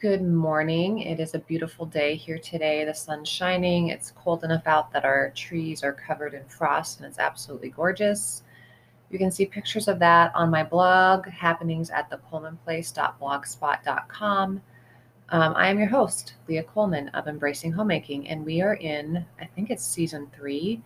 Good 0.00 0.22
morning. 0.22 1.00
It 1.00 1.20
is 1.20 1.34
a 1.34 1.40
beautiful 1.40 1.84
day 1.84 2.16
here 2.16 2.38
today. 2.38 2.86
The 2.86 2.94
sun's 2.94 3.28
shining. 3.28 3.88
It's 3.88 4.12
cold 4.12 4.44
enough 4.44 4.66
out 4.66 4.90
that 4.94 5.04
our 5.04 5.30
trees 5.36 5.84
are 5.84 5.92
covered 5.92 6.32
in 6.32 6.42
frost 6.46 7.00
and 7.00 7.06
it's 7.06 7.18
absolutely 7.18 7.68
gorgeous. 7.68 8.42
You 9.10 9.18
can 9.18 9.30
see 9.30 9.44
pictures 9.44 9.88
of 9.88 9.98
that 9.98 10.34
on 10.34 10.48
my 10.48 10.64
blog, 10.64 11.28
happenings 11.28 11.90
at 11.90 12.10
thecolemanplace.blogspot.com. 12.10 14.62
Um, 15.28 15.54
I 15.54 15.68
am 15.68 15.78
your 15.78 15.88
host, 15.88 16.32
Leah 16.48 16.62
Coleman 16.62 17.10
of 17.10 17.28
Embracing 17.28 17.72
Homemaking, 17.72 18.26
and 18.26 18.42
we 18.42 18.62
are 18.62 18.76
in, 18.76 19.26
I 19.38 19.44
think 19.44 19.68
it's 19.68 19.84
season 19.84 20.30
three, 20.34 20.80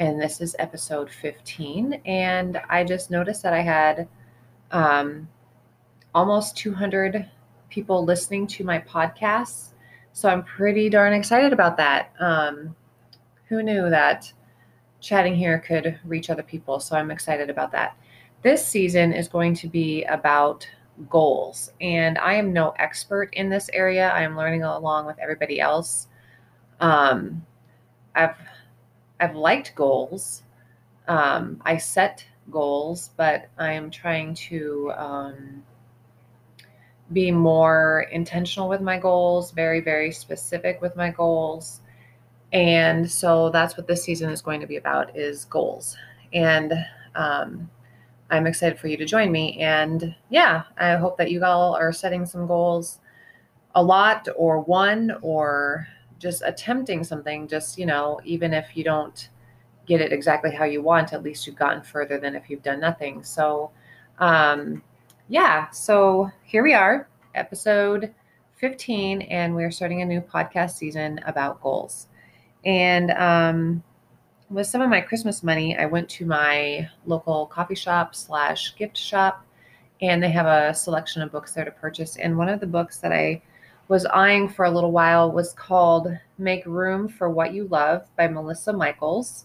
and 0.00 0.20
this 0.20 0.40
is 0.40 0.56
episode 0.58 1.10
15. 1.10 2.00
And 2.06 2.60
I 2.68 2.82
just 2.82 3.08
noticed 3.08 3.44
that 3.44 3.52
I 3.52 3.60
had 3.60 4.08
um, 4.72 5.28
almost 6.12 6.56
200 6.56 7.30
people 7.70 8.04
listening 8.04 8.46
to 8.48 8.64
my 8.64 8.78
podcasts. 8.80 9.72
So 10.12 10.28
I'm 10.28 10.42
pretty 10.42 10.88
darn 10.88 11.12
excited 11.12 11.52
about 11.52 11.76
that. 11.76 12.12
Um, 12.18 12.74
who 13.48 13.62
knew 13.62 13.88
that 13.90 14.32
chatting 15.00 15.34
here 15.34 15.58
could 15.58 15.98
reach 16.04 16.30
other 16.30 16.42
people? 16.42 16.80
So 16.80 16.96
I'm 16.96 17.10
excited 17.10 17.50
about 17.50 17.72
that. 17.72 17.96
This 18.42 18.66
season 18.66 19.12
is 19.12 19.28
going 19.28 19.54
to 19.54 19.68
be 19.68 20.04
about 20.04 20.68
goals, 21.08 21.72
and 21.80 22.18
I 22.18 22.34
am 22.34 22.52
no 22.52 22.70
expert 22.78 23.30
in 23.34 23.48
this 23.48 23.68
area. 23.72 24.10
I 24.10 24.22
am 24.22 24.36
learning 24.36 24.62
along 24.62 25.06
with 25.06 25.18
everybody 25.18 25.60
else. 25.60 26.08
Um, 26.80 27.44
I've 28.14 28.36
I've 29.20 29.34
liked 29.34 29.74
goals. 29.74 30.42
Um, 31.08 31.60
I 31.64 31.78
set 31.78 32.24
goals, 32.50 33.10
but 33.16 33.48
I 33.58 33.72
am 33.72 33.90
trying 33.90 34.34
to 34.34 34.92
um, 34.96 35.62
be 37.12 37.30
more 37.30 38.06
intentional 38.12 38.68
with 38.68 38.80
my 38.80 38.98
goals, 38.98 39.50
very, 39.52 39.80
very 39.80 40.12
specific 40.12 40.80
with 40.82 40.96
my 40.96 41.10
goals. 41.10 41.80
And 42.52 43.10
so 43.10 43.50
that's 43.50 43.76
what 43.76 43.86
this 43.86 44.02
season 44.02 44.30
is 44.30 44.42
going 44.42 44.60
to 44.60 44.66
be 44.66 44.76
about 44.76 45.16
is 45.16 45.44
goals. 45.46 45.96
And 46.32 46.72
um, 47.14 47.70
I'm 48.30 48.46
excited 48.46 48.78
for 48.78 48.88
you 48.88 48.96
to 48.96 49.04
join 49.04 49.32
me. 49.32 49.58
And 49.58 50.14
yeah, 50.28 50.64
I 50.78 50.96
hope 50.96 51.16
that 51.18 51.30
you 51.30 51.44
all 51.44 51.74
are 51.74 51.92
setting 51.92 52.26
some 52.26 52.46
goals 52.46 53.00
a 53.74 53.82
lot 53.82 54.28
or 54.36 54.60
one 54.60 55.16
or 55.22 55.86
just 56.18 56.42
attempting 56.44 57.04
something, 57.04 57.48
just, 57.48 57.78
you 57.78 57.86
know, 57.86 58.20
even 58.24 58.52
if 58.52 58.76
you 58.76 58.84
don't 58.84 59.28
get 59.86 60.00
it 60.00 60.12
exactly 60.12 60.54
how 60.54 60.64
you 60.64 60.82
want, 60.82 61.12
at 61.12 61.22
least 61.22 61.46
you've 61.46 61.56
gotten 61.56 61.82
further 61.82 62.18
than 62.18 62.34
if 62.34 62.50
you've 62.50 62.62
done 62.62 62.80
nothing. 62.80 63.22
So, 63.22 63.70
um, 64.18 64.82
yeah, 65.28 65.68
so 65.70 66.30
here 66.42 66.62
we 66.62 66.72
are, 66.72 67.06
episode 67.34 68.14
15, 68.56 69.22
and 69.22 69.54
we're 69.54 69.70
starting 69.70 70.00
a 70.00 70.06
new 70.06 70.22
podcast 70.22 70.70
season 70.70 71.20
about 71.26 71.60
goals. 71.60 72.06
And 72.64 73.10
um, 73.10 73.82
with 74.48 74.66
some 74.66 74.80
of 74.80 74.88
my 74.88 75.02
Christmas 75.02 75.42
money, 75.42 75.76
I 75.76 75.84
went 75.84 76.08
to 76.10 76.24
my 76.24 76.88
local 77.04 77.44
coffee 77.46 77.74
shop 77.74 78.14
slash 78.14 78.74
gift 78.76 78.96
shop, 78.96 79.44
and 80.00 80.22
they 80.22 80.30
have 80.30 80.46
a 80.46 80.72
selection 80.72 81.20
of 81.20 81.30
books 81.30 81.52
there 81.52 81.66
to 81.66 81.72
purchase. 81.72 82.16
And 82.16 82.38
one 82.38 82.48
of 82.48 82.60
the 82.60 82.66
books 82.66 82.96
that 83.00 83.12
I 83.12 83.42
was 83.88 84.06
eyeing 84.06 84.48
for 84.48 84.64
a 84.64 84.70
little 84.70 84.92
while 84.92 85.30
was 85.30 85.52
called 85.52 86.08
Make 86.38 86.64
Room 86.64 87.06
for 87.06 87.28
What 87.28 87.52
You 87.52 87.68
Love 87.68 88.06
by 88.16 88.28
Melissa 88.28 88.72
Michaels. 88.72 89.44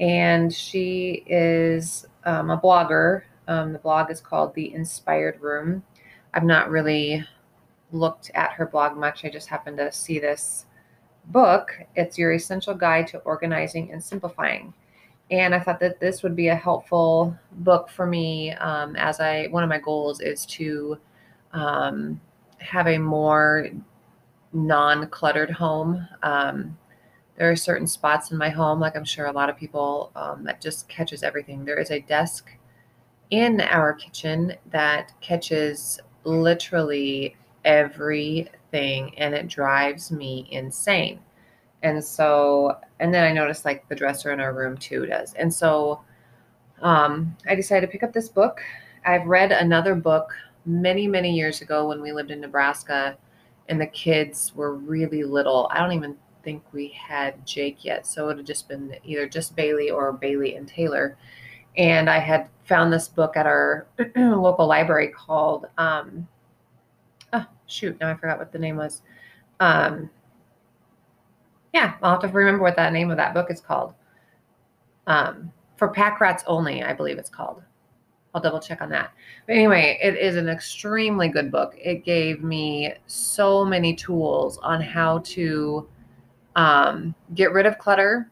And 0.00 0.52
she 0.52 1.22
is 1.28 2.04
um, 2.24 2.50
a 2.50 2.58
blogger 2.58 3.22
um, 3.48 3.72
the 3.72 3.78
blog 3.78 4.10
is 4.10 4.20
called 4.20 4.54
The 4.54 4.74
Inspired 4.74 5.40
Room. 5.40 5.82
I've 6.32 6.44
not 6.44 6.70
really 6.70 7.24
looked 7.92 8.30
at 8.34 8.52
her 8.52 8.66
blog 8.66 8.96
much. 8.96 9.24
I 9.24 9.30
just 9.30 9.48
happened 9.48 9.76
to 9.78 9.92
see 9.92 10.18
this 10.18 10.66
book. 11.26 11.72
It's 11.94 12.18
Your 12.18 12.32
Essential 12.32 12.74
Guide 12.74 13.06
to 13.08 13.18
Organizing 13.18 13.92
and 13.92 14.02
Simplifying. 14.02 14.74
And 15.30 15.54
I 15.54 15.60
thought 15.60 15.80
that 15.80 16.00
this 16.00 16.22
would 16.22 16.36
be 16.36 16.48
a 16.48 16.54
helpful 16.54 17.36
book 17.52 17.88
for 17.88 18.06
me 18.06 18.52
um, 18.52 18.94
as 18.96 19.20
I, 19.20 19.46
one 19.46 19.62
of 19.62 19.68
my 19.68 19.78
goals 19.78 20.20
is 20.20 20.44
to 20.46 20.98
um, 21.52 22.20
have 22.58 22.86
a 22.86 22.98
more 22.98 23.70
non 24.52 25.08
cluttered 25.08 25.50
home. 25.50 26.06
Um, 26.22 26.76
there 27.36 27.50
are 27.50 27.56
certain 27.56 27.86
spots 27.86 28.30
in 28.30 28.38
my 28.38 28.48
home, 28.48 28.78
like 28.78 28.96
I'm 28.96 29.04
sure 29.04 29.26
a 29.26 29.32
lot 29.32 29.48
of 29.48 29.56
people, 29.56 30.12
um, 30.14 30.44
that 30.44 30.60
just 30.60 30.88
catches 30.88 31.22
everything. 31.22 31.64
There 31.64 31.78
is 31.78 31.90
a 31.90 32.00
desk 32.00 32.50
in 33.30 33.60
our 33.60 33.92
kitchen 33.94 34.54
that 34.70 35.12
catches 35.20 35.98
literally 36.24 37.36
everything 37.64 39.14
and 39.18 39.34
it 39.34 39.48
drives 39.48 40.10
me 40.10 40.48
insane. 40.50 41.20
And 41.82 42.02
so, 42.02 42.78
and 43.00 43.12
then 43.12 43.24
I 43.24 43.32
noticed 43.32 43.64
like 43.64 43.88
the 43.88 43.94
dresser 43.94 44.32
in 44.32 44.40
our 44.40 44.54
room 44.54 44.76
too 44.76 45.06
does. 45.06 45.34
And 45.34 45.52
so 45.52 46.00
um, 46.80 47.36
I 47.46 47.54
decided 47.54 47.86
to 47.86 47.92
pick 47.92 48.02
up 48.02 48.12
this 48.12 48.28
book. 48.28 48.60
I've 49.04 49.26
read 49.26 49.52
another 49.52 49.94
book 49.94 50.34
many, 50.64 51.06
many 51.06 51.34
years 51.34 51.60
ago 51.60 51.88
when 51.88 52.00
we 52.00 52.12
lived 52.12 52.30
in 52.30 52.40
Nebraska 52.40 53.16
and 53.68 53.80
the 53.80 53.86
kids 53.86 54.54
were 54.54 54.74
really 54.74 55.24
little. 55.24 55.68
I 55.70 55.78
don't 55.78 55.92
even 55.92 56.16
think 56.42 56.62
we 56.72 56.88
had 56.88 57.46
Jake 57.46 57.84
yet. 57.84 58.06
So 58.06 58.24
it 58.24 58.26
would 58.26 58.36
have 58.38 58.46
just 58.46 58.68
been 58.68 58.96
either 59.04 59.28
just 59.28 59.56
Bailey 59.56 59.90
or 59.90 60.12
Bailey 60.12 60.56
and 60.56 60.68
Taylor 60.68 61.16
and 61.76 62.08
I 62.08 62.18
had 62.18 62.48
found 62.64 62.92
this 62.92 63.08
book 63.08 63.36
at 63.36 63.46
our 63.46 63.86
local 64.16 64.66
library 64.66 65.08
called 65.08 65.66
um, 65.76 66.26
oh 67.32 67.46
shoot 67.66 67.98
now 68.00 68.10
I 68.10 68.14
forgot 68.14 68.38
what 68.38 68.52
the 68.52 68.58
name 68.58 68.76
was. 68.76 69.02
Um, 69.60 70.10
yeah, 71.72 71.94
I'll 72.02 72.20
have 72.20 72.30
to 72.30 72.36
remember 72.36 72.62
what 72.62 72.76
that 72.76 72.92
name 72.92 73.10
of 73.10 73.16
that 73.16 73.34
book 73.34 73.50
is 73.50 73.60
called. 73.60 73.94
Um, 75.06 75.52
for 75.76 75.88
pack 75.88 76.20
rats 76.20 76.44
only, 76.46 76.82
I 76.82 76.92
believe 76.92 77.18
it's 77.18 77.28
called. 77.28 77.62
I'll 78.34 78.40
double 78.40 78.60
check 78.60 78.80
on 78.80 78.88
that. 78.90 79.12
But 79.46 79.54
anyway, 79.54 79.98
it 80.02 80.16
is 80.16 80.36
an 80.36 80.48
extremely 80.48 81.28
good 81.28 81.52
book. 81.52 81.74
It 81.76 82.04
gave 82.04 82.42
me 82.42 82.92
so 83.06 83.64
many 83.64 83.94
tools 83.94 84.58
on 84.58 84.80
how 84.80 85.18
to 85.18 85.88
um, 86.56 87.14
get 87.34 87.52
rid 87.52 87.66
of 87.66 87.78
clutter, 87.78 88.30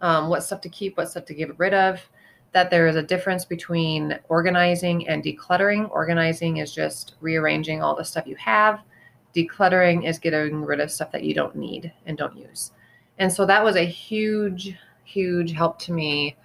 um, 0.00 0.28
what 0.28 0.42
stuff 0.42 0.60
to 0.62 0.68
keep, 0.68 0.96
what 0.96 1.10
stuff 1.10 1.24
to 1.26 1.34
get 1.34 1.58
rid 1.58 1.72
of, 1.72 2.00
that 2.52 2.70
there 2.70 2.88
is 2.88 2.96
a 2.96 3.02
difference 3.02 3.44
between 3.44 4.18
organizing 4.28 5.06
and 5.08 5.22
decluttering. 5.22 5.88
Organizing 5.90 6.56
is 6.56 6.74
just 6.74 7.14
rearranging 7.20 7.82
all 7.82 7.94
the 7.94 8.04
stuff 8.04 8.26
you 8.26 8.36
have. 8.36 8.80
Decluttering 9.34 10.08
is 10.08 10.18
getting 10.18 10.64
rid 10.64 10.80
of 10.80 10.90
stuff 10.90 11.12
that 11.12 11.22
you 11.22 11.34
don't 11.34 11.54
need 11.54 11.92
and 12.06 12.18
don't 12.18 12.36
use. 12.36 12.72
And 13.18 13.32
so 13.32 13.46
that 13.46 13.62
was 13.62 13.76
a 13.76 13.84
huge, 13.84 14.74
huge 15.04 15.52
help 15.52 15.78
to 15.80 15.92
me. 15.92 16.36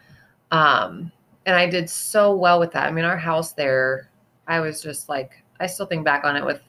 Um, 0.51 1.11
and 1.45 1.55
I 1.55 1.67
did 1.67 1.89
so 1.89 2.35
well 2.35 2.59
with 2.59 2.71
that. 2.73 2.87
I 2.87 2.91
mean, 2.91 3.05
our 3.05 3.17
house 3.17 3.53
there, 3.53 4.09
I 4.47 4.59
was 4.59 4.81
just 4.81 5.09
like, 5.09 5.43
I 5.59 5.65
still 5.65 5.85
think 5.87 6.05
back 6.05 6.23
on 6.23 6.35
it 6.35 6.45
with, 6.45 6.61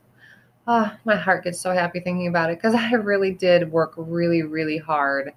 oh, 0.67 0.91
my 1.05 1.17
heart 1.17 1.45
gets 1.45 1.61
so 1.61 1.73
happy 1.73 2.01
thinking 2.01 2.29
about 2.29 2.51
it 2.51 2.59
because 2.59 2.75
I 2.79 2.93
really 2.93 3.33
did 3.33 3.71
work 3.71 3.93
really, 3.97 4.43
really 4.43 4.79
hard 4.79 5.35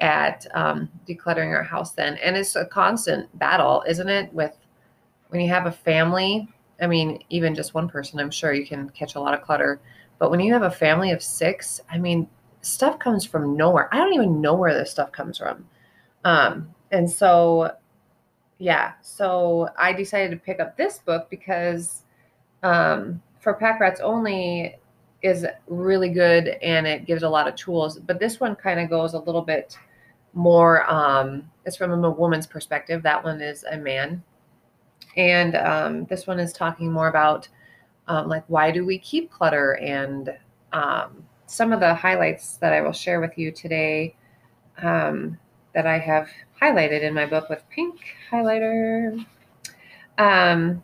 at 0.00 0.46
um, 0.54 0.88
decluttering 1.08 1.54
our 1.54 1.62
house 1.62 1.92
then. 1.92 2.16
And 2.18 2.36
it's 2.36 2.56
a 2.56 2.64
constant 2.64 3.36
battle, 3.38 3.84
isn't 3.86 4.08
it? 4.08 4.32
With 4.32 4.56
when 5.28 5.40
you 5.40 5.48
have 5.48 5.66
a 5.66 5.72
family, 5.72 6.48
I 6.80 6.86
mean, 6.86 7.22
even 7.28 7.54
just 7.54 7.74
one 7.74 7.88
person, 7.88 8.18
I'm 8.18 8.30
sure 8.30 8.52
you 8.52 8.66
can 8.66 8.88
catch 8.90 9.14
a 9.14 9.20
lot 9.20 9.34
of 9.34 9.42
clutter. 9.42 9.80
But 10.18 10.30
when 10.30 10.40
you 10.40 10.52
have 10.52 10.62
a 10.62 10.70
family 10.70 11.12
of 11.12 11.22
six, 11.22 11.80
I 11.90 11.98
mean, 11.98 12.28
stuff 12.62 12.98
comes 12.98 13.24
from 13.24 13.56
nowhere. 13.56 13.88
I 13.92 13.98
don't 13.98 14.14
even 14.14 14.40
know 14.40 14.54
where 14.54 14.74
this 14.74 14.90
stuff 14.90 15.12
comes 15.12 15.38
from. 15.38 15.66
Um, 16.24 16.74
and 16.90 17.10
so, 17.10 17.72
yeah, 18.58 18.92
so 19.02 19.68
I 19.78 19.92
decided 19.92 20.30
to 20.30 20.36
pick 20.36 20.60
up 20.60 20.76
this 20.76 20.98
book 20.98 21.28
because 21.30 22.02
um, 22.62 23.22
for 23.40 23.54
pack 23.54 23.80
rats 23.80 24.00
only 24.00 24.76
is 25.22 25.46
really 25.66 26.08
good 26.08 26.48
and 26.62 26.86
it 26.86 27.06
gives 27.06 27.22
a 27.22 27.28
lot 27.28 27.48
of 27.48 27.54
tools. 27.54 27.98
But 27.98 28.18
this 28.18 28.40
one 28.40 28.56
kind 28.56 28.80
of 28.80 28.88
goes 28.88 29.14
a 29.14 29.18
little 29.18 29.42
bit 29.42 29.78
more 30.32 30.88
um 30.90 31.50
it's 31.64 31.76
from 31.76 32.04
a 32.04 32.10
woman's 32.10 32.46
perspective 32.46 33.02
that 33.02 33.22
one 33.22 33.40
is 33.40 33.64
a 33.64 33.76
man. 33.76 34.22
And 35.16 35.56
um, 35.56 36.04
this 36.06 36.26
one 36.26 36.38
is 36.38 36.52
talking 36.52 36.90
more 36.90 37.08
about 37.08 37.48
um, 38.08 38.28
like 38.28 38.44
why 38.48 38.70
do 38.70 38.84
we 38.84 38.98
keep 38.98 39.30
clutter? 39.30 39.72
And 39.74 40.36
um, 40.72 41.24
some 41.46 41.72
of 41.72 41.80
the 41.80 41.94
highlights 41.94 42.56
that 42.58 42.72
i 42.72 42.80
will 42.80 42.92
share 42.92 43.20
with 43.20 43.36
you 43.36 43.50
today 43.50 44.14
um, 44.82 45.36
that 45.74 45.86
i 45.86 45.98
have 45.98 46.28
highlighted 46.60 47.02
in 47.02 47.12
my 47.12 47.26
book 47.26 47.48
with 47.48 47.64
pink 47.70 48.00
highlighter. 48.30 49.24
Um, 50.18 50.82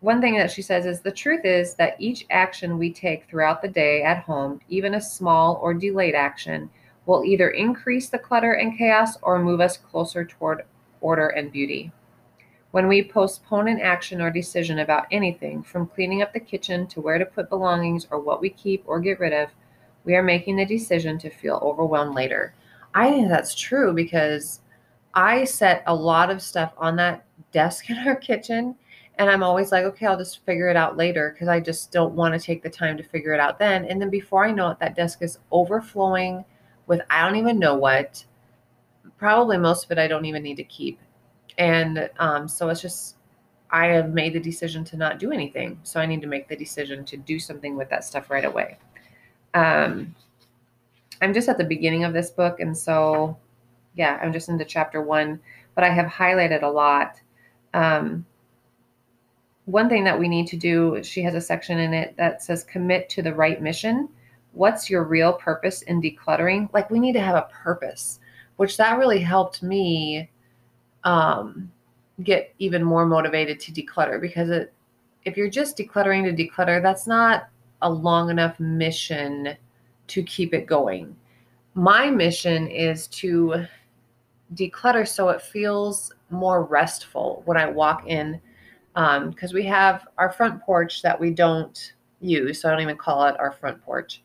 one 0.00 0.20
thing 0.20 0.36
that 0.36 0.50
she 0.50 0.62
says 0.62 0.84
is 0.84 1.00
the 1.00 1.12
truth 1.12 1.44
is 1.44 1.74
that 1.74 1.96
each 1.98 2.26
action 2.30 2.78
we 2.78 2.92
take 2.92 3.28
throughout 3.28 3.62
the 3.62 3.68
day 3.68 4.02
at 4.02 4.22
home 4.24 4.60
even 4.68 4.94
a 4.94 5.00
small 5.00 5.60
or 5.62 5.74
delayed 5.74 6.14
action 6.14 6.68
will 7.06 7.24
either 7.24 7.50
increase 7.50 8.08
the 8.08 8.18
clutter 8.18 8.52
and 8.52 8.76
chaos 8.76 9.16
or 9.22 9.38
move 9.38 9.60
us 9.60 9.76
closer 9.76 10.24
toward 10.24 10.64
order 11.00 11.28
and 11.28 11.52
beauty. 11.52 11.92
When 12.70 12.88
we 12.88 13.02
postpone 13.02 13.68
an 13.68 13.80
action 13.80 14.22
or 14.22 14.30
decision 14.30 14.78
about 14.78 15.06
anything, 15.10 15.62
from 15.62 15.86
cleaning 15.86 16.22
up 16.22 16.32
the 16.32 16.40
kitchen 16.40 16.86
to 16.88 17.00
where 17.00 17.18
to 17.18 17.26
put 17.26 17.50
belongings 17.50 18.06
or 18.10 18.18
what 18.18 18.40
we 18.40 18.50
keep 18.50 18.82
or 18.86 19.00
get 19.00 19.20
rid 19.20 19.32
of, 19.32 19.50
we 20.04 20.14
are 20.14 20.22
making 20.22 20.56
the 20.56 20.64
decision 20.64 21.18
to 21.18 21.30
feel 21.30 21.60
overwhelmed 21.62 22.14
later. 22.14 22.54
I 22.94 23.10
think 23.10 23.28
that's 23.28 23.54
true 23.54 23.92
because 23.92 24.60
I 25.14 25.44
set 25.44 25.82
a 25.86 25.94
lot 25.94 26.30
of 26.30 26.40
stuff 26.40 26.72
on 26.76 26.96
that 26.96 27.24
desk 27.52 27.90
in 27.90 27.98
our 27.98 28.16
kitchen 28.16 28.76
and 29.18 29.28
I'm 29.28 29.42
always 29.42 29.70
like, 29.72 29.84
okay, 29.84 30.06
I'll 30.06 30.16
just 30.16 30.44
figure 30.44 30.68
it 30.68 30.76
out 30.76 30.96
later 30.96 31.30
because 31.30 31.48
I 31.48 31.60
just 31.60 31.92
don't 31.92 32.14
want 32.14 32.32
to 32.34 32.40
take 32.40 32.62
the 32.62 32.70
time 32.70 32.96
to 32.96 33.02
figure 33.02 33.34
it 33.34 33.40
out 33.40 33.58
then. 33.58 33.84
And 33.84 34.00
then 34.00 34.08
before 34.08 34.46
I 34.46 34.52
know 34.52 34.70
it, 34.70 34.78
that 34.78 34.96
desk 34.96 35.20
is 35.20 35.38
overflowing 35.50 36.44
with 36.86 37.00
I 37.10 37.24
don't 37.24 37.36
even 37.36 37.58
know 37.58 37.74
what. 37.74 38.24
Probably 39.18 39.58
most 39.58 39.84
of 39.84 39.92
it 39.92 39.98
I 39.98 40.08
don't 40.08 40.24
even 40.24 40.42
need 40.42 40.56
to 40.56 40.64
keep. 40.64 40.98
And 41.58 42.10
um, 42.18 42.48
so 42.48 42.68
it's 42.70 42.80
just, 42.80 43.16
I 43.70 43.86
have 43.86 44.10
made 44.10 44.32
the 44.32 44.40
decision 44.40 44.84
to 44.84 44.96
not 44.96 45.18
do 45.18 45.32
anything. 45.32 45.78
So 45.82 46.00
I 46.00 46.06
need 46.06 46.20
to 46.22 46.26
make 46.26 46.48
the 46.48 46.56
decision 46.56 47.04
to 47.04 47.16
do 47.16 47.38
something 47.38 47.76
with 47.76 47.88
that 47.90 48.04
stuff 48.04 48.30
right 48.30 48.44
away. 48.44 48.78
Um, 49.54 50.14
I'm 51.20 51.32
just 51.32 51.48
at 51.48 51.58
the 51.58 51.64
beginning 51.64 52.04
of 52.04 52.12
this 52.12 52.30
book. 52.30 52.58
And 52.58 52.76
so, 52.76 53.36
yeah, 53.94 54.18
I'm 54.20 54.32
just 54.32 54.48
into 54.48 54.64
chapter 54.64 55.00
one, 55.00 55.40
but 55.74 55.84
I 55.84 55.90
have 55.90 56.06
highlighted 56.06 56.62
a 56.62 56.68
lot. 56.68 57.20
Um, 57.74 58.26
one 59.66 59.88
thing 59.88 60.02
that 60.04 60.18
we 60.18 60.28
need 60.28 60.48
to 60.48 60.56
do, 60.56 61.00
she 61.04 61.22
has 61.22 61.34
a 61.34 61.40
section 61.40 61.78
in 61.78 61.94
it 61.94 62.16
that 62.16 62.42
says 62.42 62.64
commit 62.64 63.08
to 63.10 63.22
the 63.22 63.34
right 63.34 63.62
mission. 63.62 64.08
What's 64.52 64.90
your 64.90 65.04
real 65.04 65.32
purpose 65.32 65.82
in 65.82 66.00
decluttering? 66.02 66.72
Like 66.72 66.90
we 66.90 67.00
need 67.00 67.14
to 67.14 67.20
have 67.20 67.36
a 67.36 67.48
purpose, 67.52 68.20
which 68.56 68.76
that 68.76 68.98
really 68.98 69.20
helped 69.20 69.62
me 69.62 70.30
um, 71.04 71.70
get 72.22 72.54
even 72.58 72.82
more 72.82 73.06
motivated 73.06 73.58
to 73.60 73.72
declutter 73.72 74.20
because 74.20 74.50
it, 74.50 74.72
if 75.24 75.36
you're 75.36 75.50
just 75.50 75.76
decluttering 75.76 76.24
to 76.24 76.48
declutter, 76.48 76.82
that's 76.82 77.06
not 77.06 77.48
a 77.82 77.90
long 77.90 78.30
enough 78.30 78.58
mission 78.60 79.56
to 80.08 80.22
keep 80.22 80.54
it 80.54 80.66
going. 80.66 81.16
My 81.74 82.10
mission 82.10 82.68
is 82.68 83.06
to 83.08 83.66
declutter 84.54 85.08
so 85.08 85.30
it 85.30 85.40
feels 85.40 86.12
more 86.30 86.64
restful 86.64 87.42
when 87.46 87.56
I 87.56 87.66
walk 87.66 88.06
in 88.06 88.40
because 88.94 89.50
um, 89.50 89.54
we 89.54 89.64
have 89.64 90.06
our 90.18 90.30
front 90.30 90.62
porch 90.62 91.02
that 91.02 91.18
we 91.18 91.30
don't 91.30 91.94
use, 92.20 92.60
so 92.60 92.68
I 92.68 92.72
don't 92.72 92.82
even 92.82 92.96
call 92.96 93.24
it 93.26 93.38
our 93.38 93.52
front 93.52 93.82
porch. 93.82 94.22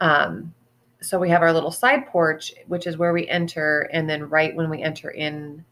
Um, 0.00 0.54
so 1.00 1.18
we 1.18 1.30
have 1.30 1.42
our 1.42 1.52
little 1.52 1.70
side 1.70 2.06
porch, 2.06 2.52
which 2.66 2.86
is 2.86 2.96
where 2.96 3.12
we 3.12 3.28
enter, 3.28 3.88
and 3.92 4.08
then 4.08 4.28
right 4.28 4.54
when 4.54 4.70
we 4.70 4.82
enter 4.82 5.10
in, 5.10 5.64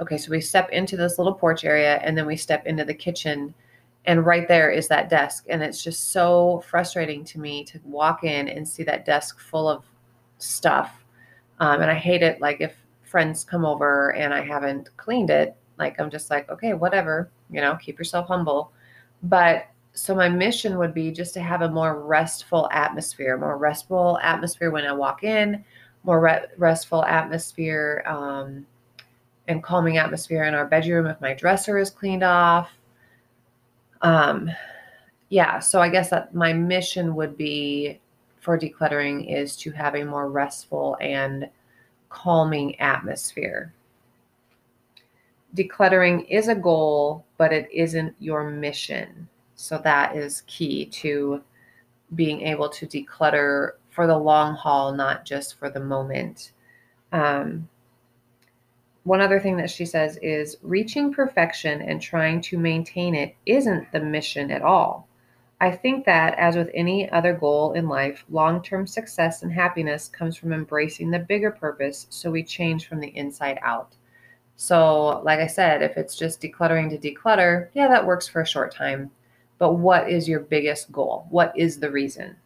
okay, 0.00 0.18
so 0.18 0.30
we 0.30 0.40
step 0.40 0.70
into 0.70 0.96
this 0.96 1.18
little 1.18 1.34
porch 1.34 1.64
area, 1.64 1.96
and 2.02 2.16
then 2.16 2.26
we 2.26 2.36
step 2.36 2.66
into 2.66 2.84
the 2.84 2.94
kitchen, 2.94 3.54
and 4.06 4.26
right 4.26 4.46
there 4.46 4.70
is 4.70 4.86
that 4.88 5.08
desk, 5.08 5.46
and 5.48 5.62
it's 5.62 5.82
just 5.82 6.12
so 6.12 6.62
frustrating 6.68 7.24
to 7.24 7.40
me 7.40 7.64
to 7.64 7.80
walk 7.84 8.22
in 8.22 8.48
and 8.48 8.68
see 8.68 8.82
that 8.82 9.06
desk 9.06 9.40
full 9.40 9.68
of 9.68 9.84
stuff, 10.38 11.04
um, 11.60 11.80
and 11.80 11.90
I 11.90 11.94
hate 11.94 12.22
it. 12.22 12.40
Like 12.40 12.60
if 12.60 12.74
friends 13.02 13.44
come 13.44 13.64
over 13.64 14.10
and 14.14 14.34
I 14.34 14.42
haven't 14.42 14.94
cleaned 14.96 15.30
it, 15.30 15.56
like 15.78 15.98
I'm 16.00 16.10
just 16.10 16.30
like, 16.30 16.50
okay, 16.50 16.74
whatever, 16.74 17.30
you 17.48 17.60
know, 17.60 17.76
keep 17.76 17.96
yourself 17.98 18.26
humble. 18.26 18.72
But 19.22 19.68
so 19.94 20.14
my 20.14 20.28
mission 20.28 20.78
would 20.78 20.92
be 20.92 21.10
just 21.10 21.34
to 21.34 21.40
have 21.40 21.62
a 21.62 21.70
more 21.70 22.00
restful 22.00 22.68
atmosphere, 22.72 23.36
more 23.36 23.56
restful 23.56 24.18
atmosphere 24.22 24.70
when 24.70 24.84
I 24.84 24.92
walk 24.92 25.24
in, 25.24 25.64
more 26.02 26.20
re- 26.20 26.46
restful 26.58 27.04
atmosphere 27.04 28.04
um, 28.06 28.66
and 29.48 29.62
calming 29.62 29.98
atmosphere 29.98 30.44
in 30.44 30.54
our 30.54 30.66
bedroom 30.66 31.06
if 31.06 31.20
my 31.20 31.34
dresser 31.34 31.78
is 31.78 31.90
cleaned 31.90 32.22
off. 32.22 32.70
Um, 34.02 34.50
yeah, 35.28 35.58
so 35.60 35.80
I 35.80 35.88
guess 35.88 36.10
that 36.10 36.34
my 36.34 36.52
mission 36.52 37.14
would 37.14 37.36
be 37.36 38.00
for 38.40 38.58
decluttering 38.58 39.32
is 39.32 39.56
to 39.58 39.70
have 39.70 39.94
a 39.94 40.04
more 40.04 40.28
restful 40.28 40.98
and 41.00 41.48
calming 42.10 42.78
atmosphere 42.80 43.72
decluttering 45.54 46.26
is 46.28 46.48
a 46.48 46.54
goal, 46.54 47.24
but 47.38 47.52
it 47.52 47.68
isn't 47.72 48.14
your 48.18 48.50
mission. 48.50 49.28
So 49.56 49.78
that 49.78 50.16
is 50.16 50.42
key 50.46 50.86
to 50.86 51.42
being 52.14 52.42
able 52.42 52.68
to 52.68 52.86
declutter 52.86 53.72
for 53.90 54.06
the 54.06 54.18
long 54.18 54.54
haul, 54.54 54.92
not 54.92 55.24
just 55.24 55.58
for 55.58 55.70
the 55.70 55.80
moment. 55.80 56.52
Um, 57.12 57.68
one 59.04 59.20
other 59.20 59.38
thing 59.38 59.56
that 59.58 59.70
she 59.70 59.84
says 59.84 60.18
is 60.22 60.56
reaching 60.62 61.12
perfection 61.12 61.82
and 61.82 62.00
trying 62.00 62.40
to 62.42 62.58
maintain 62.58 63.14
it 63.14 63.36
isn't 63.46 63.92
the 63.92 64.00
mission 64.00 64.50
at 64.50 64.62
all. 64.62 65.06
I 65.60 65.70
think 65.70 66.04
that, 66.06 66.34
as 66.38 66.56
with 66.56 66.70
any 66.74 67.08
other 67.10 67.32
goal 67.32 67.72
in 67.72 67.88
life, 67.88 68.24
long 68.28 68.62
term 68.62 68.86
success 68.86 69.42
and 69.42 69.52
happiness 69.52 70.08
comes 70.08 70.36
from 70.36 70.52
embracing 70.52 71.10
the 71.10 71.18
bigger 71.18 71.50
purpose 71.50 72.06
so 72.10 72.30
we 72.30 72.42
change 72.42 72.88
from 72.88 73.00
the 73.00 73.16
inside 73.16 73.58
out. 73.62 73.94
So, 74.56 75.22
like 75.22 75.40
I 75.40 75.46
said, 75.46 75.82
if 75.82 75.96
it's 75.96 76.16
just 76.16 76.40
decluttering 76.40 76.90
to 76.90 76.98
declutter, 76.98 77.68
yeah, 77.74 77.88
that 77.88 78.06
works 78.06 78.26
for 78.26 78.40
a 78.42 78.46
short 78.46 78.74
time. 78.74 79.10
But 79.58 79.74
what 79.74 80.10
is 80.10 80.28
your 80.28 80.40
biggest 80.40 80.90
goal? 80.92 81.26
What 81.30 81.52
is 81.56 81.78
the 81.78 81.90
reason? 81.90 82.36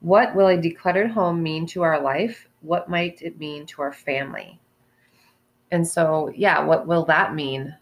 What 0.00 0.34
will 0.34 0.48
a 0.48 0.56
decluttered 0.56 1.10
home 1.10 1.42
mean 1.42 1.66
to 1.66 1.82
our 1.82 2.00
life? 2.00 2.48
What 2.62 2.88
might 2.88 3.20
it 3.22 3.38
mean 3.38 3.66
to 3.66 3.82
our 3.82 3.92
family? 3.92 4.58
And 5.70 5.86
so, 5.86 6.32
yeah, 6.34 6.64
what 6.64 6.86
will 6.86 7.04
that 7.04 7.34
mean? 7.34 7.74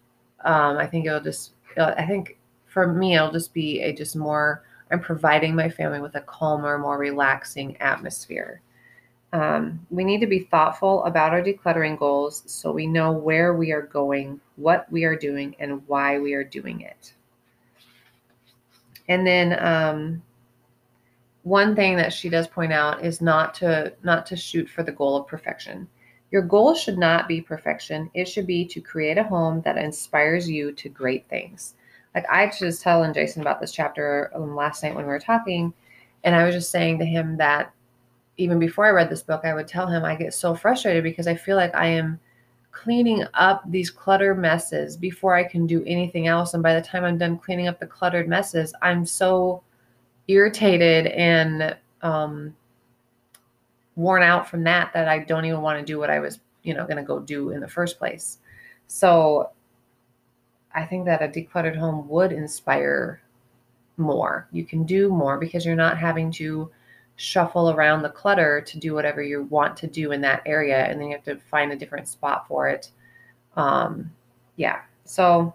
Um, 0.43 0.77
I 0.77 0.85
think 0.85 1.05
it'll 1.05 1.21
just, 1.21 1.53
I 1.77 2.05
think 2.05 2.37
for 2.65 2.91
me, 2.91 3.15
it'll 3.15 3.31
just 3.31 3.53
be 3.53 3.81
a 3.81 3.93
just 3.93 4.15
more, 4.15 4.63
I'm 4.91 4.99
providing 4.99 5.55
my 5.55 5.69
family 5.69 6.01
with 6.01 6.15
a 6.15 6.21
calmer, 6.21 6.77
more 6.77 6.97
relaxing 6.97 7.77
atmosphere. 7.77 8.61
Um, 9.31 9.85
we 9.89 10.03
need 10.03 10.21
to 10.21 10.27
be 10.27 10.39
thoughtful 10.39 11.03
about 11.03 11.31
our 11.31 11.41
decluttering 11.41 11.97
goals 11.97 12.43
so 12.47 12.71
we 12.71 12.87
know 12.87 13.11
where 13.11 13.53
we 13.53 13.71
are 13.71 13.83
going, 13.83 14.41
what 14.55 14.91
we 14.91 15.03
are 15.03 15.15
doing, 15.15 15.55
and 15.59 15.87
why 15.87 16.19
we 16.19 16.33
are 16.33 16.43
doing 16.43 16.81
it. 16.81 17.13
And 19.09 19.25
then 19.25 19.57
um, 19.59 20.21
one 21.43 21.75
thing 21.75 21.97
that 21.97 22.13
she 22.13 22.29
does 22.29 22.47
point 22.47 22.71
out 22.71 23.03
is 23.03 23.21
not 23.21 23.55
to 23.55 23.93
not 24.03 24.25
to 24.27 24.35
shoot 24.35 24.69
for 24.69 24.83
the 24.83 24.91
goal 24.91 25.17
of 25.17 25.27
perfection. 25.27 25.87
Your 26.31 26.43
goal 26.43 26.75
should 26.75 26.99
not 26.99 27.27
be 27.27 27.41
perfection. 27.41 28.11
It 28.13 28.27
should 28.27 28.45
be 28.45 28.65
to 28.65 28.79
create 28.79 29.17
a 29.17 29.23
home 29.23 29.61
that 29.61 29.79
inspires 29.79 30.47
you 30.47 30.71
to 30.73 30.87
great 30.87 31.27
things. 31.27 31.73
Like 32.13 32.25
I 32.29 32.51
just 32.57 32.83
telling 32.83 33.13
Jason 33.13 33.41
about 33.41 33.59
this 33.59 33.71
chapter 33.71 34.31
um, 34.35 34.55
last 34.55 34.83
night 34.83 34.95
when 34.95 35.05
we 35.05 35.09
were 35.09 35.19
talking, 35.19 35.73
and 36.23 36.35
I 36.35 36.45
was 36.45 36.53
just 36.53 36.71
saying 36.71 36.99
to 36.99 37.05
him 37.05 37.37
that 37.37 37.73
even 38.37 38.59
before 38.59 38.85
I 38.85 38.91
read 38.91 39.09
this 39.09 39.23
book, 39.23 39.41
I 39.43 39.55
would 39.55 39.67
tell 39.67 39.87
him 39.87 40.05
I 40.05 40.15
get 40.15 40.35
so 40.35 40.53
frustrated 40.55 41.03
because 41.03 41.27
I 41.27 41.35
feel 41.35 41.57
like 41.57 41.73
I 41.75 41.87
am 41.87 42.19
cleaning 42.71 43.25
up 43.33 43.63
these 43.69 43.89
clutter 43.89 44.35
messes 44.35 44.95
before 44.95 45.35
I 45.35 45.43
can 45.43 45.65
do 45.65 45.83
anything 45.85 46.27
else. 46.27 46.53
And 46.53 46.63
by 46.63 46.73
the 46.73 46.81
time 46.81 47.03
I'm 47.03 47.17
done 47.17 47.37
cleaning 47.37 47.67
up 47.67 47.79
the 47.79 47.87
cluttered 47.87 48.27
messes, 48.27 48.73
I'm 48.81 49.05
so 49.05 49.63
irritated 50.27 51.07
and 51.07 51.75
um, 52.01 52.55
worn 53.95 54.23
out 54.23 54.47
from 54.47 54.63
that 54.63 54.93
that 54.93 55.07
I 55.07 55.19
don't 55.19 55.45
even 55.45 55.61
want 55.61 55.79
to 55.79 55.85
do 55.85 55.99
what 55.99 56.09
I 56.09 56.19
was, 56.19 56.39
you 56.63 56.73
know, 56.73 56.85
going 56.85 56.97
to 56.97 57.03
go 57.03 57.19
do 57.19 57.49
in 57.51 57.59
the 57.59 57.67
first 57.67 57.97
place. 57.97 58.37
So 58.87 59.51
I 60.73 60.85
think 60.85 61.05
that 61.05 61.21
a 61.21 61.27
decluttered 61.27 61.77
home 61.77 62.07
would 62.07 62.31
inspire 62.31 63.21
more. 63.97 64.47
You 64.51 64.63
can 64.63 64.85
do 64.85 65.09
more 65.09 65.37
because 65.37 65.65
you're 65.65 65.75
not 65.75 65.97
having 65.97 66.31
to 66.33 66.71
shuffle 67.19 67.71
around 67.71 68.01
the 68.01 68.09
clutter 68.09 68.61
to 68.61 68.79
do 68.79 68.93
whatever 68.93 69.21
you 69.21 69.43
want 69.43 69.75
to 69.75 69.87
do 69.87 70.13
in 70.13 70.21
that 70.21 70.41
area 70.45 70.85
and 70.85 70.97
then 70.97 71.09
you 71.09 71.13
have 71.13 71.23
to 71.25 71.35
find 71.35 71.69
a 71.69 71.75
different 71.75 72.07
spot 72.07 72.47
for 72.47 72.69
it. 72.69 72.91
Um, 73.57 74.09
yeah 74.55 74.81
so 75.03 75.53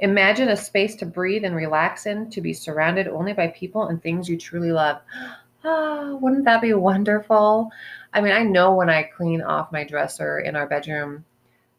imagine 0.00 0.48
a 0.48 0.56
space 0.56 0.96
to 0.96 1.06
breathe 1.06 1.44
and 1.44 1.54
relax 1.54 2.06
in 2.06 2.28
to 2.30 2.40
be 2.40 2.52
surrounded 2.52 3.06
only 3.06 3.32
by 3.32 3.46
people 3.48 3.86
and 3.86 4.02
things 4.02 4.28
you 4.28 4.36
truly 4.36 4.72
love. 4.72 5.00
Ah, 5.64 6.14
wouldn't 6.14 6.44
that 6.44 6.62
be 6.62 6.72
wonderful? 6.72 7.68
I 8.14 8.20
mean 8.20 8.32
i 8.32 8.44
know 8.44 8.72
when 8.74 8.88
i 8.88 9.02
clean 9.02 9.42
off 9.42 9.72
my 9.72 9.82
dresser 9.82 10.38
in 10.38 10.54
our 10.54 10.68
bedroom 10.68 11.24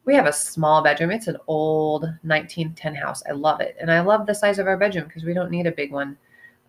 we 0.03 0.15
have 0.15 0.25
a 0.25 0.33
small 0.33 0.81
bedroom. 0.81 1.11
It's 1.11 1.27
an 1.27 1.37
old 1.47 2.01
1910 2.23 2.95
house. 2.95 3.23
I 3.29 3.31
love 3.31 3.61
it. 3.61 3.77
And 3.79 3.89
i 3.89 4.01
love 4.01 4.25
the 4.25 4.35
size 4.35 4.59
of 4.59 4.67
our 4.67 4.77
bedroom 4.77 5.05
because 5.05 5.23
we 5.23 5.33
don't 5.33 5.49
need 5.49 5.65
a 5.65 5.71
big 5.71 5.93
one 5.93 6.17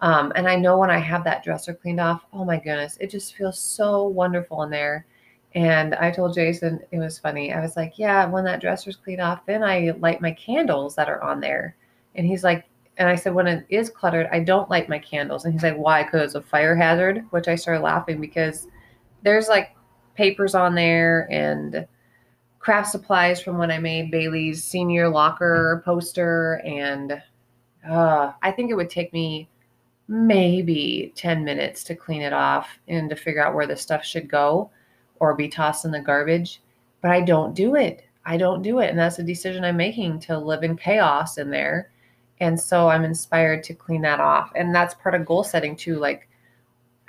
um, 0.03 0.33
and 0.35 0.49
I 0.49 0.57
know 0.57 0.79
when 0.79 0.91
I 0.91 0.99
have 0.99 1.25
that 1.25 1.45
dresser 1.45 1.75
cleaned 1.75 2.01
off, 2.01 2.25
oh 2.33 2.45
my 2.45 2.57
goodness, 2.57 2.97
it 3.01 3.11
just 3.11 3.35
feels 3.35 3.59
so 3.59 4.05
wonderful 4.05 4.63
in 4.63 4.71
there. 4.71 5.07
And 5.55 5.95
I 5.97 6.11
told 6.11 6.35
Jason, 6.35 6.81
it 6.91 6.99
was 6.99 7.19
funny. 7.19 7.53
I 7.53 7.61
was 7.61 7.77
like, 7.77 7.99
yeah, 7.99 8.25
when 8.27 8.45
that 8.45 8.61
dresser's 8.61 8.97
cleaned 8.97 9.21
off, 9.21 9.45
then 9.47 9.63
I 9.63 9.93
light 9.99 10.21
my 10.21 10.33
candles 10.33 10.95
that 10.95 11.09
are 11.09 11.23
on 11.23 11.41
there. 11.41 11.77
And 12.15 12.27
he's 12.27 12.45
like, 12.45 12.65
and 12.97 13.09
I 13.09 13.15
said, 13.15 13.35
when 13.35 13.47
it 13.47 13.67
is 13.69 13.91
cluttered, 13.91 14.29
I 14.31 14.41
don't 14.41 14.71
light 14.71 14.89
my 14.89 14.99
candles. 14.99 15.45
And 15.45 15.53
he's 15.53 15.63
like, 15.63 15.77
why? 15.77 16.05
Because 16.05 16.23
it's 16.23 16.35
a 16.35 16.43
fire 16.43 16.77
hazard, 16.77 17.25
which 17.31 17.49
I 17.49 17.55
started 17.55 17.83
laughing 17.83 18.21
because 18.21 18.69
there's 19.23 19.49
like 19.49 19.75
papers 20.15 20.55
on 20.55 20.75
there 20.75 21.27
and 21.31 21.87
craft 22.59 22.91
supplies 22.91 23.41
from 23.41 23.59
when 23.59 23.71
I 23.71 23.79
made 23.79 24.11
Bailey's 24.11 24.63
senior 24.63 25.09
locker 25.09 25.83
poster. 25.85 26.63
And 26.65 27.23
uh, 27.89 28.33
I 28.43 28.53
think 28.53 28.71
it 28.71 28.75
would 28.75 28.91
take 28.91 29.13
me 29.13 29.49
maybe 30.11 31.13
10 31.15 31.45
minutes 31.45 31.85
to 31.85 31.95
clean 31.95 32.21
it 32.21 32.33
off 32.33 32.81
and 32.89 33.09
to 33.09 33.15
figure 33.15 33.41
out 33.41 33.55
where 33.55 33.69
the 33.69 33.77
stuff 33.77 34.05
should 34.05 34.29
go 34.29 34.69
or 35.21 35.37
be 35.37 35.49
tossed 35.49 35.85
in 35.85 35.93
the 35.93 36.01
garbage. 36.01 36.61
But 37.01 37.13
I 37.13 37.21
don't 37.21 37.55
do 37.55 37.77
it. 37.77 38.05
I 38.27 38.37
don't 38.37 38.61
do 38.61 38.81
it. 38.81 38.91
And 38.91 38.99
that's 38.99 39.21
a 39.21 39.23
decision 39.23 39.65
I'm 39.65 39.77
making 39.77 40.19
to 40.21 40.37
live 40.37 40.65
in 40.65 40.77
chaos 40.77 41.39
in 41.39 41.49
there. 41.49 41.93
And 42.41 42.59
so 42.59 42.89
I'm 42.89 43.05
inspired 43.05 43.63
to 43.65 43.75
clean 43.75 44.03
that 44.03 44.19
off. 44.19 44.51
And 44.57 44.75
that's 44.75 44.95
part 44.95 45.15
of 45.15 45.25
goal 45.25 45.45
setting 45.45 45.77
too. 45.77 46.01
Like 46.01 46.29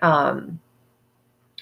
um, 0.04 0.60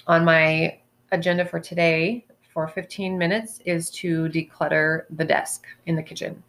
on 0.08 0.26
my 0.26 0.78
agenda 1.14 1.46
for 1.46 1.62
today 1.62 2.26
for 2.54 2.68
15 2.68 3.18
minutes 3.18 3.62
is 3.66 3.90
to 3.92 4.28
declutter 4.28 5.04
the 5.10 5.24
desk 5.24 5.68
in 5.86 5.96
the 5.96 6.04
kitchen. 6.04 6.44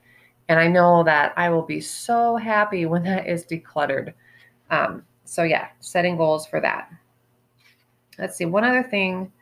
And 0.49 0.59
I 0.59 0.67
know 0.67 1.05
that 1.05 1.33
I 1.37 1.49
will 1.49 1.63
be 1.63 1.81
so 1.81 2.37
happy 2.37 2.87
when 2.87 3.05
that 3.05 3.29
is 3.29 3.45
decluttered. 3.45 4.15
Um, 4.71 5.05
so, 5.25 5.43
yeah, 5.43 5.69
setting 5.81 6.17
goals 6.17 6.47
for 6.47 6.61
that. 6.61 6.91
Let's 8.19 8.37
see. 8.37 8.47
One 8.47 8.65
other 8.65 8.83
thing 8.83 9.33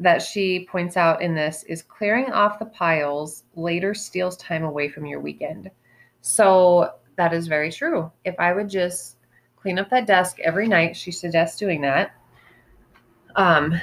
that 0.00 0.22
she 0.22 0.66
points 0.70 0.96
out 0.96 1.20
in 1.20 1.34
this 1.34 1.62
is 1.64 1.82
clearing 1.82 2.32
off 2.32 2.58
the 2.58 2.64
piles 2.64 3.44
later 3.54 3.92
steals 3.92 4.36
time 4.38 4.64
away 4.64 4.88
from 4.88 5.04
your 5.04 5.20
weekend. 5.20 5.70
So 6.22 6.94
that 7.16 7.34
is 7.34 7.46
very 7.46 7.70
true. 7.70 8.10
If 8.24 8.34
I 8.38 8.54
would 8.54 8.70
just 8.70 9.16
clean 9.56 9.78
up 9.78 9.90
that 9.90 10.06
desk 10.06 10.40
every 10.40 10.66
night, 10.66 10.96
she 10.96 11.12
suggests 11.12 11.58
doing 11.58 11.82
that. 11.82 12.12
Um, 13.36 13.78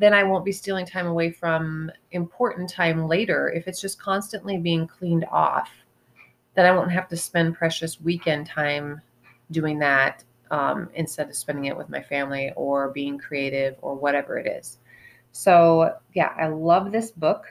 then 0.00 0.12
I 0.12 0.24
won't 0.24 0.44
be 0.44 0.50
stealing 0.50 0.84
time 0.84 1.06
away 1.06 1.30
from 1.30 1.92
important 2.10 2.68
time 2.68 3.06
later. 3.06 3.50
If 3.50 3.68
it's 3.68 3.80
just 3.80 4.00
constantly 4.02 4.58
being 4.58 4.88
cleaned 4.88 5.24
off, 5.30 5.70
then 6.54 6.66
I 6.66 6.72
won't 6.72 6.90
have 6.90 7.08
to 7.08 7.16
spend 7.16 7.54
precious 7.54 8.00
weekend 8.00 8.48
time 8.48 9.00
doing 9.52 9.78
that 9.78 10.24
um, 10.50 10.90
instead 10.94 11.28
of 11.28 11.36
spending 11.36 11.66
it 11.66 11.76
with 11.76 11.88
my 11.88 12.02
family 12.02 12.52
or 12.56 12.90
being 12.90 13.18
creative 13.18 13.76
or 13.80 13.94
whatever 13.94 14.38
it 14.38 14.46
is. 14.46 14.78
So, 15.32 15.96
yeah, 16.14 16.34
I 16.36 16.48
love 16.48 16.92
this 16.92 17.10
book. 17.10 17.46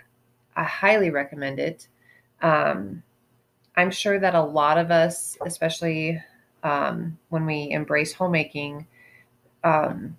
I 0.55 0.63
highly 0.63 1.09
recommend 1.09 1.59
it. 1.59 1.87
Um, 2.41 3.01
I'm 3.75 3.91
sure 3.91 4.19
that 4.19 4.35
a 4.35 4.41
lot 4.41 4.77
of 4.77 4.91
us, 4.91 5.37
especially 5.45 6.21
um, 6.63 7.17
when 7.29 7.45
we 7.45 7.71
embrace 7.71 8.13
homemaking, 8.13 8.85
um, 9.63 10.15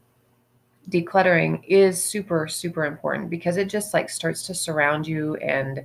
decluttering 0.89 1.63
is 1.67 2.03
super, 2.03 2.49
super 2.49 2.85
important 2.85 3.31
because 3.31 3.57
it 3.57 3.69
just 3.69 3.95
like 3.95 4.11
starts 4.11 4.47
to 4.47 4.55
surround 4.55 5.07
you 5.07 5.37
and 5.37 5.85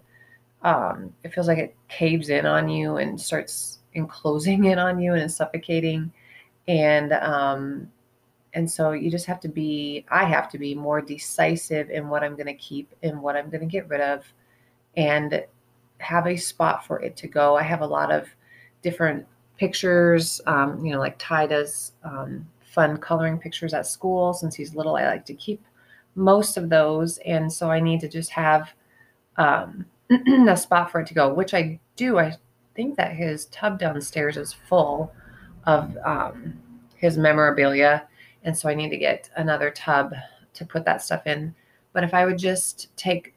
um, 0.64 1.14
it 1.24 1.34
feels 1.34 1.48
like 1.48 1.60
it 1.60 1.76
caves 1.88 2.30
in 2.30 2.46
on 2.46 2.68
you 2.68 2.98
and 2.98 3.20
starts 3.20 3.77
enclosing 3.98 4.66
in 4.66 4.80
on 4.80 5.00
you 5.00 5.14
and 5.14 5.30
suffocating. 5.30 6.12
And 6.68 7.12
um, 7.14 7.92
and 8.54 8.70
so 8.70 8.92
you 8.92 9.12
just 9.12 9.28
have 9.28 9.40
to 9.42 9.48
be, 9.48 10.04
I 10.10 10.26
have 10.26 10.50
to 10.50 10.58
be 10.58 10.74
more 10.74 11.00
decisive 11.00 11.92
in 11.92 12.10
what 12.10 12.24
I'm 12.24 12.34
going 12.34 12.48
to 12.48 12.56
keep 12.56 12.92
and 13.04 13.22
what 13.22 13.36
I'm 13.36 13.50
going 13.52 13.62
to 13.62 13.68
get 13.68 13.88
rid 13.88 14.02
of 14.02 14.24
and 14.96 15.46
have 16.00 16.26
a 16.26 16.36
spot 16.36 16.84
for 16.84 17.00
it 17.00 17.16
to 17.18 17.28
go. 17.28 17.56
I 17.56 17.62
have 17.62 17.82
a 17.82 17.86
lot 17.86 18.12
of 18.12 18.28
different 18.82 19.28
pictures, 19.60 20.42
um, 20.48 20.84
you 20.84 20.92
know, 20.92 21.00
like 21.00 21.18
Ty 21.20 21.48
does 21.48 21.92
um, 22.04 22.48
fun 22.62 22.98
coloring 22.98 23.38
pictures 23.38 23.76
at 23.76 23.86
school. 23.86 24.34
Since 24.34 24.56
he's 24.56 24.74
little, 24.74 24.96
I 24.96 25.06
like 25.06 25.26
to 25.26 25.34
keep 25.36 25.64
most 26.16 26.58
of 26.58 26.70
those. 26.70 27.20
And 27.20 27.54
so 27.54 27.70
I 27.70 27.80
need 27.80 28.00
to 28.00 28.08
just 28.08 28.32
have 28.32 28.74
um, 29.38 29.86
a 30.50 30.58
spot 30.58 30.92
for 30.92 31.02
it 31.02 31.08
to 31.08 31.14
go, 31.14 31.32
which 31.32 31.54
I 31.54 31.80
do. 31.96 32.18
I 32.18 32.36
think 32.78 32.96
that 32.96 33.12
his 33.12 33.48
tub 33.48 33.78
downstairs 33.78 34.38
is 34.38 34.54
full 34.54 35.12
of 35.66 35.98
um, 36.06 36.58
his 36.96 37.18
memorabilia 37.18 38.08
and 38.48 38.58
so 38.58 38.70
I 38.70 38.76
need 38.76 38.92
to 38.92 38.98
get 38.98 39.30
another 39.36 39.70
tub 39.72 40.14
to 40.54 40.66
put 40.66 40.86
that 40.86 41.02
stuff 41.02 41.28
in. 41.28 41.54
But 41.92 42.06
if 42.06 42.14
I 42.14 42.26
would 42.26 42.38
just 42.38 42.96
take 42.96 43.34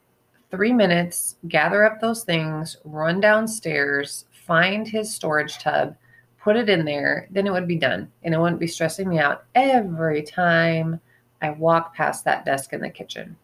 three 0.53 0.73
minutes, 0.73 1.35
gather 1.49 1.85
up 1.85 2.01
those 2.01 2.23
things, 2.23 2.77
run 2.85 3.19
downstairs, 3.19 4.27
find 4.31 4.87
his 4.87 5.13
storage 5.13 5.59
tub, 5.59 5.97
put 6.39 6.55
it 6.55 6.69
in 6.69 6.85
there, 6.85 7.27
then 7.31 7.49
it 7.49 7.53
would 7.53 7.67
be 7.67 7.75
done. 7.75 8.09
And 8.23 8.33
it 8.33 8.39
wouldn't 8.39 8.61
be 8.61 8.69
stressing 8.69 9.09
me 9.09 9.19
out 9.19 9.47
every 9.57 10.23
time 10.23 11.01
I 11.43 11.51
walk 11.51 11.93
past 11.93 12.25
that 12.25 12.45
desk 12.45 12.73
in 12.73 12.81
the 12.81 12.89
kitchen. 12.89 13.37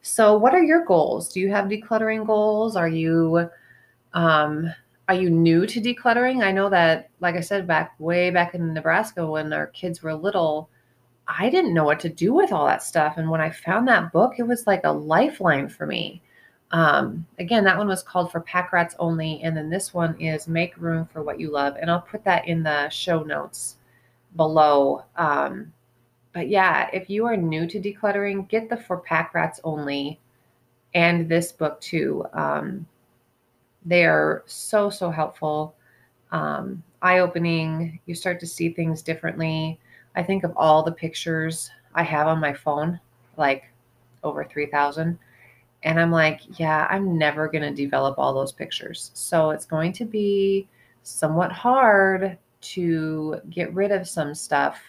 So, 0.00 0.38
what 0.38 0.54
are 0.54 0.62
your 0.62 0.86
goals? 0.86 1.30
Do 1.30 1.40
you 1.40 1.50
have 1.50 1.66
decluttering 1.66 2.26
goals? 2.26 2.74
Are 2.74 2.88
you 2.88 3.50
um, 4.14 4.72
are 5.08 5.14
you 5.14 5.30
new 5.30 5.66
to 5.66 5.80
decluttering? 5.80 6.44
I 6.44 6.52
know 6.52 6.68
that, 6.68 7.10
like 7.20 7.34
I 7.34 7.40
said, 7.40 7.66
back 7.66 7.94
way 7.98 8.30
back 8.30 8.54
in 8.54 8.74
Nebraska 8.74 9.26
when 9.26 9.52
our 9.52 9.68
kids 9.68 10.02
were 10.02 10.14
little, 10.14 10.68
I 11.26 11.48
didn't 11.50 11.74
know 11.74 11.84
what 11.84 12.00
to 12.00 12.08
do 12.08 12.32
with 12.34 12.52
all 12.52 12.66
that 12.66 12.82
stuff. 12.82 13.16
And 13.16 13.30
when 13.30 13.40
I 13.40 13.50
found 13.50 13.88
that 13.88 14.12
book, 14.12 14.34
it 14.38 14.46
was 14.46 14.66
like 14.66 14.82
a 14.84 14.92
lifeline 14.92 15.68
for 15.68 15.86
me. 15.86 16.22
Um, 16.70 17.26
again, 17.38 17.64
that 17.64 17.78
one 17.78 17.88
was 17.88 18.02
called 18.02 18.30
For 18.30 18.40
Pack 18.40 18.72
Rats 18.72 18.94
Only. 18.98 19.40
And 19.42 19.56
then 19.56 19.70
this 19.70 19.94
one 19.94 20.18
is 20.20 20.48
Make 20.48 20.76
Room 20.76 21.06
for 21.06 21.22
What 21.22 21.40
You 21.40 21.50
Love. 21.50 21.76
And 21.80 21.90
I'll 21.90 22.02
put 22.02 22.24
that 22.24 22.46
in 22.46 22.62
the 22.62 22.88
show 22.90 23.22
notes 23.22 23.76
below. 24.36 25.04
Um, 25.16 25.72
but 26.34 26.48
yeah, 26.48 26.88
if 26.92 27.08
you 27.08 27.26
are 27.26 27.36
new 27.36 27.66
to 27.66 27.80
decluttering, 27.80 28.48
get 28.48 28.68
the 28.68 28.76
For 28.76 28.98
Pack 28.98 29.34
Rats 29.34 29.60
Only 29.64 30.20
and 30.94 31.28
this 31.28 31.52
book 31.52 31.80
too. 31.80 32.26
Um, 32.32 32.86
they 33.88 34.04
are 34.04 34.44
so, 34.46 34.90
so 34.90 35.10
helpful, 35.10 35.74
um, 36.30 36.82
eye 37.00 37.20
opening. 37.20 37.98
You 38.06 38.14
start 38.14 38.38
to 38.40 38.46
see 38.46 38.68
things 38.68 39.02
differently. 39.02 39.80
I 40.14 40.22
think 40.22 40.44
of 40.44 40.52
all 40.56 40.82
the 40.82 40.92
pictures 40.92 41.70
I 41.94 42.02
have 42.02 42.26
on 42.26 42.38
my 42.38 42.52
phone, 42.52 43.00
like 43.38 43.64
over 44.22 44.44
3,000. 44.44 45.18
And 45.84 46.00
I'm 46.00 46.10
like, 46.10 46.40
yeah, 46.58 46.86
I'm 46.90 47.16
never 47.16 47.48
going 47.48 47.62
to 47.62 47.70
develop 47.70 48.18
all 48.18 48.34
those 48.34 48.52
pictures. 48.52 49.10
So 49.14 49.50
it's 49.50 49.64
going 49.64 49.92
to 49.94 50.04
be 50.04 50.68
somewhat 51.02 51.50
hard 51.50 52.36
to 52.60 53.40
get 53.48 53.72
rid 53.72 53.90
of 53.90 54.06
some 54.06 54.34
stuff. 54.34 54.80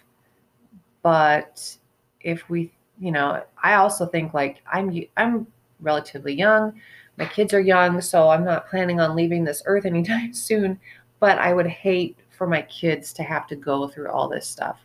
But 1.04 1.78
if 2.20 2.50
we, 2.50 2.74
you 3.00 3.12
know, 3.12 3.44
I 3.64 3.76
also 3.76 4.06
think 4.06 4.34
like 4.34 4.58
I'm 4.70 4.92
I'm 5.16 5.48
relatively 5.80 6.34
young 6.34 6.74
my 7.20 7.26
kids 7.26 7.54
are 7.54 7.60
young, 7.60 8.00
so 8.00 8.30
I'm 8.30 8.46
not 8.46 8.70
planning 8.70 9.02
on 9.02 9.16
leaving 9.16 9.44
this 9.44 9.62
earth 9.66 9.86
anytime 9.86 10.34
soon. 10.34 10.80
But 11.20 11.38
I 11.38 11.54
would 11.54 11.68
hate 11.68 12.18
for 12.30 12.48
my 12.48 12.62
kids 12.64 13.12
to 13.14 13.24
have 13.24 13.46
to 13.48 13.56
go 13.58 13.90
through 13.90 14.10
all 14.10 14.30
this 14.30 14.48
stuff. 14.48 14.80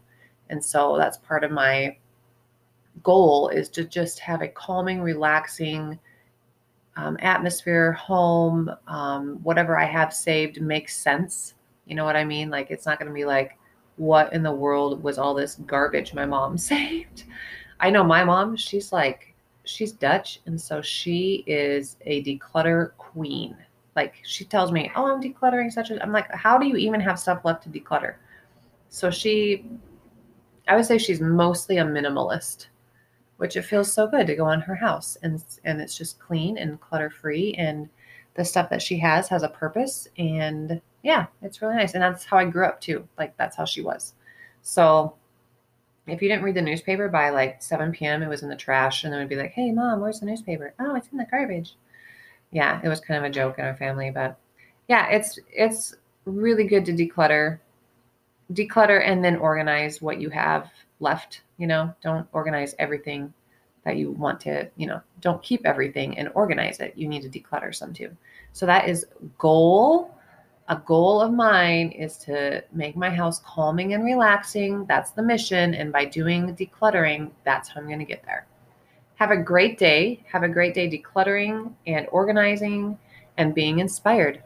And 0.50 0.62
so 0.62 0.96
that's 0.98 1.16
part 1.18 1.44
of 1.44 1.52
my 1.52 1.96
goal 3.04 3.48
is 3.48 3.68
to 3.70 3.84
just 3.84 4.18
have 4.18 4.42
a 4.42 4.48
calming, 4.48 5.00
relaxing 5.00 5.98
um, 6.96 7.16
atmosphere, 7.20 7.92
home, 7.92 8.70
um, 8.88 9.38
whatever 9.44 9.78
I 9.78 9.84
have 9.84 10.12
saved 10.12 10.60
makes 10.60 10.96
sense. 10.96 11.54
You 11.86 11.94
know 11.94 12.04
what 12.04 12.16
I 12.16 12.24
mean? 12.24 12.50
Like, 12.50 12.70
it's 12.70 12.86
not 12.86 12.98
going 12.98 13.08
to 13.08 13.14
be 13.14 13.24
like, 13.24 13.58
what 13.96 14.32
in 14.32 14.42
the 14.42 14.52
world 14.52 15.02
was 15.02 15.18
all 15.18 15.34
this 15.34 15.54
garbage 15.66 16.14
my 16.14 16.26
mom 16.26 16.58
saved? 16.58 17.24
I 17.78 17.90
know 17.90 18.02
my 18.02 18.24
mom, 18.24 18.56
she's 18.56 18.92
like, 18.92 19.33
she's 19.64 19.92
Dutch, 19.92 20.40
and 20.46 20.60
so 20.60 20.80
she 20.82 21.44
is 21.46 21.96
a 22.02 22.22
declutter 22.22 22.92
queen. 22.96 23.56
Like 23.96 24.14
she 24.22 24.44
tells 24.44 24.72
me, 24.72 24.90
"Oh, 24.96 25.06
I'm 25.06 25.22
decluttering 25.22 25.72
such 25.72 25.90
a." 25.90 26.02
I'm 26.02 26.12
like, 26.12 26.32
"How 26.32 26.58
do 26.58 26.66
you 26.66 26.76
even 26.76 27.00
have 27.00 27.18
stuff 27.18 27.44
left 27.44 27.62
to 27.64 27.68
declutter?" 27.68 28.16
So 28.88 29.10
she, 29.10 29.64
I 30.68 30.76
would 30.76 30.84
say 30.86 30.98
she's 30.98 31.20
mostly 31.20 31.78
a 31.78 31.84
minimalist, 31.84 32.66
which 33.38 33.56
it 33.56 33.62
feels 33.62 33.92
so 33.92 34.06
good 34.06 34.26
to 34.26 34.36
go 34.36 34.46
on 34.46 34.60
her 34.60 34.74
house 34.74 35.16
and 35.22 35.42
and 35.64 35.80
it's 35.80 35.96
just 35.96 36.18
clean 36.20 36.58
and 36.58 36.80
clutter 36.80 37.10
free, 37.10 37.54
and 37.54 37.88
the 38.34 38.44
stuff 38.44 38.70
that 38.70 38.82
she 38.82 38.98
has 38.98 39.28
has 39.28 39.42
a 39.42 39.48
purpose, 39.48 40.08
and 40.18 40.80
yeah, 41.02 41.26
it's 41.42 41.62
really 41.62 41.76
nice. 41.76 41.94
And 41.94 42.02
that's 42.02 42.24
how 42.24 42.38
I 42.38 42.44
grew 42.46 42.66
up 42.66 42.80
too. 42.80 43.08
Like 43.18 43.36
that's 43.36 43.56
how 43.56 43.64
she 43.64 43.82
was. 43.82 44.14
So 44.62 45.14
if 46.06 46.20
you 46.20 46.28
didn't 46.28 46.44
read 46.44 46.54
the 46.54 46.62
newspaper 46.62 47.08
by 47.08 47.30
like 47.30 47.62
7 47.62 47.92
p.m., 47.92 48.22
it 48.22 48.28
was 48.28 48.42
in 48.42 48.48
the 48.48 48.56
trash, 48.56 49.04
and 49.04 49.12
then 49.12 49.20
we'd 49.20 49.28
be 49.28 49.36
like, 49.36 49.52
"Hey, 49.52 49.72
mom, 49.72 50.00
where's 50.00 50.20
the 50.20 50.26
newspaper? 50.26 50.74
Oh, 50.78 50.94
it's 50.94 51.08
in 51.08 51.18
the 51.18 51.26
garbage." 51.30 51.76
Yeah, 52.50 52.80
it 52.84 52.88
was 52.88 53.00
kind 53.00 53.24
of 53.24 53.30
a 53.30 53.34
joke 53.34 53.58
in 53.58 53.64
our 53.64 53.76
family, 53.76 54.10
but 54.10 54.38
yeah, 54.88 55.08
it's 55.08 55.38
it's 55.50 55.94
really 56.24 56.64
good 56.64 56.84
to 56.86 56.92
declutter, 56.92 57.58
declutter, 58.52 59.02
and 59.04 59.24
then 59.24 59.36
organize 59.36 60.02
what 60.02 60.20
you 60.20 60.30
have 60.30 60.70
left. 61.00 61.42
You 61.58 61.66
know, 61.66 61.94
don't 62.02 62.28
organize 62.32 62.74
everything 62.78 63.32
that 63.84 63.96
you 63.96 64.10
want 64.12 64.40
to. 64.40 64.68
You 64.76 64.86
know, 64.88 65.00
don't 65.20 65.42
keep 65.42 65.64
everything 65.64 66.18
and 66.18 66.28
organize 66.34 66.80
it. 66.80 66.92
You 66.96 67.08
need 67.08 67.22
to 67.22 67.28
declutter 67.28 67.74
some 67.74 67.94
too. 67.94 68.14
So 68.52 68.66
that 68.66 68.88
is 68.88 69.06
goal 69.38 70.13
a 70.68 70.76
goal 70.76 71.20
of 71.20 71.32
mine 71.32 71.90
is 71.90 72.16
to 72.18 72.64
make 72.72 72.96
my 72.96 73.10
house 73.10 73.40
calming 73.40 73.92
and 73.92 74.04
relaxing. 74.04 74.86
That's 74.86 75.10
the 75.10 75.22
mission. 75.22 75.74
And 75.74 75.92
by 75.92 76.06
doing 76.06 76.54
decluttering, 76.56 77.30
that's 77.44 77.68
how 77.68 77.80
I'm 77.80 77.86
going 77.86 77.98
to 77.98 78.04
get 78.04 78.24
there. 78.24 78.46
Have 79.16 79.30
a 79.30 79.36
great 79.36 79.78
day. 79.78 80.24
Have 80.30 80.42
a 80.42 80.48
great 80.48 80.74
day 80.74 80.88
decluttering 80.88 81.72
and 81.86 82.06
organizing 82.10 82.98
and 83.36 83.54
being 83.54 83.78
inspired. 83.78 84.42